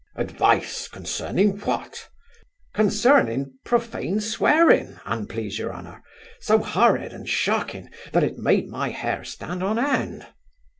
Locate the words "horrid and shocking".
6.57-7.87